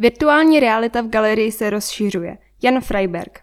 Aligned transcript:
Virtuální 0.00 0.60
realita 0.60 1.00
v 1.00 1.08
galerii 1.08 1.52
se 1.52 1.70
rozšiřuje. 1.70 2.38
Jan 2.62 2.80
Freiberg. 2.80 3.40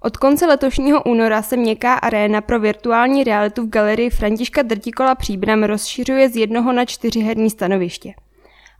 Od 0.00 0.16
konce 0.16 0.46
letošního 0.46 1.02
února 1.02 1.42
se 1.42 1.56
měkká 1.56 1.94
aréna 1.94 2.40
pro 2.40 2.60
virtuální 2.60 3.24
realitu 3.24 3.62
v 3.62 3.68
galerii 3.68 4.10
Františka 4.10 4.62
Drtikola 4.62 5.14
Příbram 5.14 5.62
rozšiřuje 5.62 6.28
z 6.28 6.36
jednoho 6.36 6.72
na 6.72 6.84
čtyři 6.84 7.20
herní 7.20 7.50
stanoviště. 7.50 8.14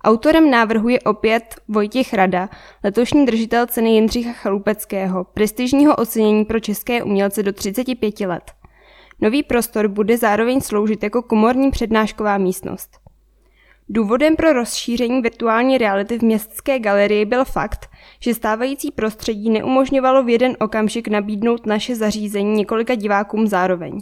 Autorem 0.05 0.51
návrhu 0.51 0.89
je 0.89 1.01
opět 1.01 1.55
Vojtěch 1.69 2.15
Rada, 2.15 2.49
letošní 2.85 3.27
držitel 3.27 3.67
ceny 3.67 3.91
Jindřicha 3.91 4.33
Chalupeckého, 4.33 5.25
prestižního 5.25 5.97
ocenění 5.97 6.45
pro 6.45 6.61
české 6.61 7.03
umělce 7.03 7.43
do 7.43 7.53
35 7.53 8.21
let. 8.21 8.53
Nový 9.21 9.43
prostor 9.43 9.89
bude 9.89 10.19
zároveň 10.19 10.61
sloužit 10.61 11.03
jako 11.03 11.23
komorní 11.23 11.71
přednášková 11.71 12.39
místnost. 12.39 13.02
Důvodem 13.89 14.37
pro 14.37 14.53
rozšíření 14.53 15.23
virtuální 15.23 15.79
reality 15.79 16.19
v 16.19 16.23
městské 16.23 16.79
galerii 16.79 17.25
byl 17.25 17.45
fakt, 17.45 17.91
že 18.21 18.35
stávající 18.35 18.91
prostředí 18.91 19.51
neumožňovalo 19.51 20.23
v 20.23 20.29
jeden 20.29 20.57
okamžik 20.61 21.09
nabídnout 21.09 21.67
naše 21.67 21.97
zařízení 21.97 22.57
několika 22.57 22.95
divákům 22.95 23.47
zároveň. 23.47 24.01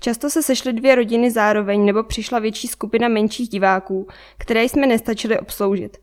Často 0.00 0.30
se 0.30 0.42
sešly 0.42 0.72
dvě 0.72 0.94
rodiny 0.94 1.30
zároveň 1.30 1.84
nebo 1.84 2.02
přišla 2.02 2.38
větší 2.38 2.68
skupina 2.68 3.08
menších 3.08 3.48
diváků, 3.48 4.06
které 4.38 4.64
jsme 4.64 4.86
nestačili 4.86 5.38
obsloužit. 5.38 5.96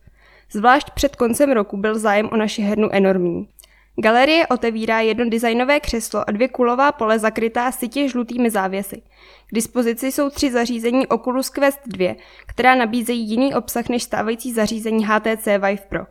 Zvlášť 0.51 0.91
před 0.93 1.15
koncem 1.15 1.51
roku 1.51 1.77
byl 1.77 1.99
zájem 1.99 2.29
o 2.31 2.37
naši 2.37 2.61
hernu 2.61 2.89
enormní. 2.91 3.47
Galerie 3.95 4.47
otevírá 4.47 4.99
jedno 4.99 5.29
designové 5.29 5.79
křeslo 5.79 6.29
a 6.29 6.31
dvě 6.31 6.47
kulová 6.47 6.91
pole 6.91 7.19
zakrytá 7.19 7.71
sitě 7.71 8.07
žlutými 8.07 8.49
závěsy. 8.49 9.01
K 9.47 9.55
dispozici 9.55 10.11
jsou 10.11 10.29
tři 10.29 10.51
zařízení 10.51 11.07
Oculus 11.07 11.49
Quest 11.49 11.79
2, 11.85 12.15
která 12.47 12.75
nabízejí 12.75 13.29
jiný 13.29 13.55
obsah 13.55 13.89
než 13.89 14.03
stávající 14.03 14.53
zařízení 14.53 15.05
HTC 15.05 15.45
Vive 15.45 15.83
Pro. 15.89 16.05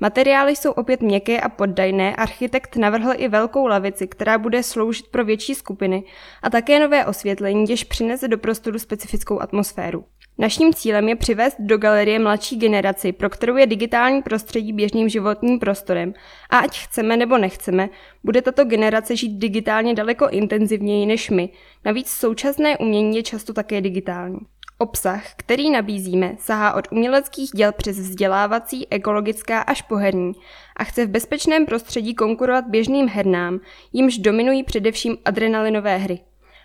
Materiály 0.00 0.56
jsou 0.56 0.70
opět 0.70 1.00
měkké 1.02 1.40
a 1.40 1.48
poddajné, 1.48 2.16
architekt 2.16 2.76
navrhl 2.76 3.12
i 3.16 3.28
velkou 3.28 3.66
lavici, 3.66 4.08
která 4.08 4.38
bude 4.38 4.62
sloužit 4.62 5.08
pro 5.08 5.24
větší 5.24 5.54
skupiny 5.54 6.04
a 6.42 6.50
také 6.50 6.80
nové 6.80 7.06
osvětlení, 7.06 7.64
jež 7.68 7.84
přinese 7.84 8.28
do 8.28 8.38
prostoru 8.38 8.78
specifickou 8.78 9.40
atmosféru. 9.40 10.04
Naším 10.38 10.74
cílem 10.74 11.08
je 11.08 11.16
přivést 11.16 11.56
do 11.58 11.78
galerie 11.78 12.18
mladší 12.18 12.56
generaci, 12.56 13.12
pro 13.12 13.30
kterou 13.30 13.56
je 13.56 13.66
digitální 13.66 14.22
prostředí 14.22 14.72
běžným 14.72 15.08
životním 15.08 15.58
prostorem 15.58 16.14
a 16.50 16.58
ať 16.58 16.78
chceme 16.78 17.16
nebo 17.16 17.38
nechceme, 17.38 17.88
bude 18.24 18.42
tato 18.42 18.64
generace 18.64 19.16
žít 19.16 19.38
digitálně 19.38 19.94
daleko 19.94 20.28
intenzivněji 20.28 21.06
než 21.06 21.30
my. 21.30 21.48
Navíc 21.84 22.08
současné 22.10 22.78
umění 22.78 23.16
je 23.16 23.22
často 23.22 23.52
také 23.52 23.80
digitální. 23.80 24.38
Obsah, 24.78 25.34
který 25.36 25.70
nabízíme, 25.70 26.34
sahá 26.38 26.74
od 26.74 26.92
uměleckých 26.92 27.50
děl 27.54 27.72
přes 27.72 27.98
vzdělávací, 27.98 28.86
ekologická 28.90 29.60
až 29.60 29.82
poherní 29.82 30.32
a 30.76 30.84
chce 30.84 31.06
v 31.06 31.10
bezpečném 31.10 31.66
prostředí 31.66 32.14
konkurovat 32.14 32.64
běžným 32.68 33.08
hernám, 33.08 33.60
jimž 33.92 34.18
dominují 34.18 34.64
především 34.64 35.16
adrenalinové 35.24 35.96
hry. 35.96 36.20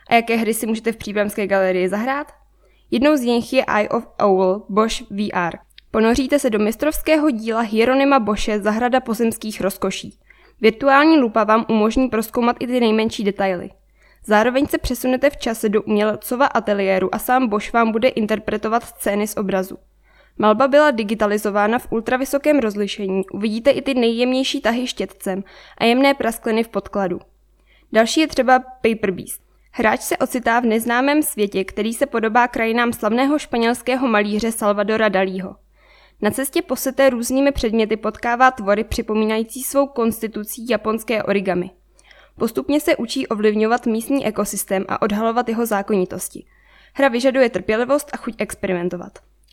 A 0.10 0.16
jaké 0.16 0.36
hry 0.36 0.54
si 0.54 0.68
můžete 0.68 0.92
v 0.92 0.98
příbramské 0.98 1.48
galerii 1.48 1.90
zahrát? 1.90 2.47
Jednou 2.91 3.16
z 3.17 3.21
nich 3.21 3.53
je 3.53 3.66
Eye 3.66 3.89
of 3.89 4.07
Owl 4.19 4.66
Bosch 4.69 5.02
VR. 5.02 5.57
Ponoříte 5.91 6.39
se 6.39 6.49
do 6.49 6.59
mistrovského 6.59 7.31
díla 7.31 7.61
Hieronyma 7.61 8.19
Bosche 8.19 8.59
Zahrada 8.59 8.99
pozemských 8.99 9.61
rozkoší. 9.61 10.19
Virtuální 10.61 11.17
lupa 11.17 11.43
vám 11.43 11.65
umožní 11.69 12.09
proskoumat 12.09 12.55
i 12.59 12.67
ty 12.67 12.80
nejmenší 12.80 13.23
detaily. 13.23 13.69
Zároveň 14.25 14.65
se 14.65 14.77
přesunete 14.77 15.30
v 15.30 15.38
čase 15.38 15.69
do 15.69 15.81
umělcova 15.81 16.45
ateliéru 16.45 17.15
a 17.15 17.19
sám 17.19 17.47
Bosch 17.47 17.73
vám 17.73 17.91
bude 17.91 18.08
interpretovat 18.08 18.83
scény 18.83 19.27
z 19.27 19.38
obrazu. 19.38 19.77
Malba 20.38 20.67
byla 20.67 20.91
digitalizována 20.91 21.80
v 21.80 21.91
ultravysokém 21.91 22.59
rozlišení, 22.59 23.23
uvidíte 23.33 23.71
i 23.71 23.81
ty 23.81 23.93
nejjemnější 23.93 24.61
tahy 24.61 24.88
štětcem 24.88 25.43
a 25.77 25.85
jemné 25.85 26.13
praskliny 26.13 26.63
v 26.63 26.67
podkladu. 26.67 27.19
Další 27.91 28.19
je 28.19 28.27
třeba 28.27 28.59
Paper 28.59 29.11
Beast. 29.11 29.47
Hráč 29.80 30.02
se 30.02 30.17
ocitá 30.17 30.59
v 30.59 30.66
neznámém 30.66 31.23
světě, 31.23 31.64
který 31.64 31.93
se 31.93 32.05
podobá 32.05 32.48
krajinám 32.48 32.93
slavného 32.93 33.39
španělského 33.39 34.08
malíře 34.08 34.52
Salvadora 34.52 35.10
Dalího. 35.10 35.55
Na 36.21 36.32
cestě 36.32 36.61
poseté 36.61 37.10
různými 37.10 37.52
předměty 37.52 37.98
potkává 37.98 38.52
tvory 38.52 38.83
připomínající 38.83 39.64
svou 39.64 39.88
konstitucí 39.88 40.70
japonské 40.70 41.23
origami. 41.23 41.71
Postupně 42.38 42.80
se 42.80 42.95
učí 42.95 43.27
ovlivňovat 43.27 43.86
místní 43.86 44.26
ekosystém 44.26 44.86
a 44.88 45.02
odhalovat 45.02 45.49
jeho 45.49 45.65
zákonitosti. 45.65 46.45
Hra 46.94 47.08
vyžaduje 47.08 47.49
trpělivost 47.49 48.09
a 48.14 48.17
chuť 48.17 48.36
experimentovat. 48.38 49.11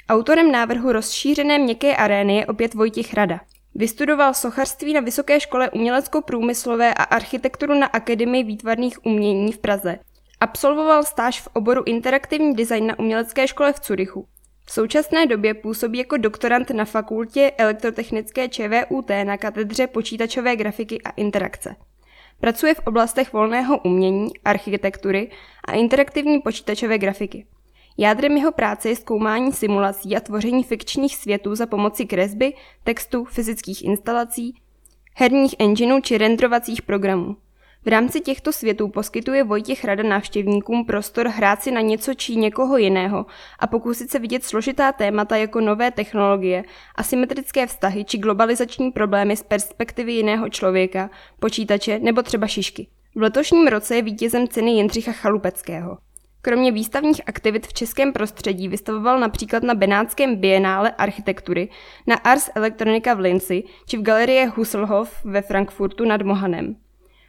Autorem 0.08 0.52
návrhu 0.52 0.92
rozšířené 0.92 1.58
měkké 1.58 1.96
arény 1.96 2.36
je 2.36 2.46
opět 2.46 2.74
Vojtěch 2.74 3.14
Rada. 3.14 3.40
Vystudoval 3.74 4.34
sochařství 4.34 4.92
na 4.92 5.00
Vysoké 5.00 5.40
škole 5.40 5.70
umělecko-průmyslové 5.70 6.94
a 6.94 7.02
architekturu 7.02 7.74
na 7.74 7.86
Akademii 7.86 8.44
výtvarných 8.44 9.06
umění 9.06 9.52
v 9.52 9.58
Praze. 9.58 9.98
Absolvoval 10.44 11.04
stáž 11.04 11.40
v 11.40 11.48
oboru 11.52 11.82
interaktivní 11.86 12.54
design 12.54 12.86
na 12.86 12.98
umělecké 12.98 13.48
škole 13.48 13.72
v 13.72 13.80
Curychu. 13.80 14.26
V 14.66 14.72
současné 14.72 15.26
době 15.26 15.54
působí 15.54 15.98
jako 15.98 16.16
doktorant 16.16 16.70
na 16.70 16.84
fakultě 16.84 17.52
elektrotechnické 17.58 18.48
ČVUT 18.48 19.10
na 19.24 19.36
katedře 19.36 19.86
počítačové 19.86 20.56
grafiky 20.56 21.02
a 21.02 21.10
interakce. 21.10 21.76
Pracuje 22.40 22.74
v 22.74 22.78
oblastech 22.86 23.32
volného 23.32 23.78
umění, 23.78 24.28
architektury 24.44 25.30
a 25.64 25.72
interaktivní 25.72 26.40
počítačové 26.40 26.98
grafiky. 26.98 27.46
Jádrem 27.98 28.36
jeho 28.36 28.52
práce 28.52 28.88
je 28.88 28.96
zkoumání 28.96 29.52
simulací 29.52 30.16
a 30.16 30.20
tvoření 30.20 30.64
fikčních 30.64 31.16
světů 31.16 31.54
za 31.54 31.66
pomoci 31.66 32.06
kresby, 32.06 32.52
textu, 32.82 33.24
fyzických 33.24 33.84
instalací, 33.84 34.54
herních 35.14 35.54
engineů 35.58 36.00
či 36.00 36.18
renderovacích 36.18 36.82
programů. 36.82 37.36
V 37.84 37.88
rámci 37.88 38.20
těchto 38.20 38.52
světů 38.52 38.88
poskytuje 38.88 39.44
Vojtěch 39.44 39.84
Rada 39.84 40.02
návštěvníkům 40.02 40.84
prostor 40.84 41.28
hrát 41.28 41.62
si 41.62 41.70
na 41.70 41.80
něco 41.80 42.14
či 42.14 42.36
někoho 42.36 42.76
jiného 42.76 43.26
a 43.58 43.66
pokusit 43.66 44.10
se 44.10 44.18
vidět 44.18 44.44
složitá 44.44 44.92
témata 44.92 45.36
jako 45.36 45.60
nové 45.60 45.90
technologie, 45.90 46.64
asymetrické 46.94 47.66
vztahy 47.66 48.04
či 48.04 48.18
globalizační 48.18 48.90
problémy 48.90 49.36
z 49.36 49.42
perspektivy 49.42 50.12
jiného 50.12 50.48
člověka, 50.48 51.10
počítače 51.40 51.98
nebo 51.98 52.22
třeba 52.22 52.46
šišky. 52.46 52.86
V 53.14 53.22
letošním 53.22 53.66
roce 53.66 53.96
je 53.96 54.02
vítězem 54.02 54.48
ceny 54.48 54.70
Jindřicha 54.70 55.12
Chalupeckého. 55.12 55.98
Kromě 56.42 56.72
výstavních 56.72 57.20
aktivit 57.26 57.66
v 57.66 57.72
českém 57.72 58.12
prostředí 58.12 58.68
vystavoval 58.68 59.20
například 59.20 59.62
na 59.62 59.74
Benátském 59.74 60.36
bienále 60.36 60.90
architektury, 60.90 61.68
na 62.06 62.16
Ars 62.16 62.50
Electronica 62.54 63.14
v 63.14 63.20
Linci 63.20 63.62
či 63.86 63.96
v 63.96 64.02
galerii 64.02 64.46
Husselhof 64.46 65.24
ve 65.24 65.42
Frankfurtu 65.42 66.04
nad 66.04 66.22
Mohanem. 66.22 66.83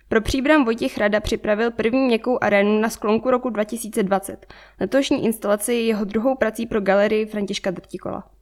Pro 0.07 0.21
příbram 0.21 0.66
Vojtěch 0.66 0.97
Rada 0.97 1.19
připravil 1.19 1.71
první 1.71 2.05
měkkou 2.05 2.38
arénu 2.41 2.79
na 2.79 2.89
sklonku 2.89 3.31
roku 3.31 3.49
2020. 3.49 4.53
Letošní 4.79 5.25
instalace 5.25 5.73
je 5.73 5.85
jeho 5.85 6.05
druhou 6.05 6.35
prací 6.35 6.66
pro 6.66 6.81
galerii 6.81 7.25
Františka 7.25 7.71
Drtikola. 7.71 8.34